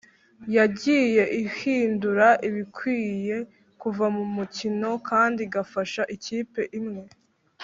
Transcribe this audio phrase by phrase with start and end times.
[0.57, 3.37] yagiye ihindura ibikwiye
[3.81, 7.03] kuva mu mukino kandi igafasha ikipe imwe.”